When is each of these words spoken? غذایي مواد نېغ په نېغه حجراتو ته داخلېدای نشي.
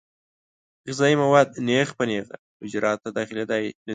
غذایي 0.87 1.15
مواد 1.23 1.49
نېغ 1.67 1.87
په 1.97 2.03
نېغه 2.09 2.35
حجراتو 2.61 3.01
ته 3.03 3.09
داخلېدای 3.17 3.63
نشي. 3.71 3.89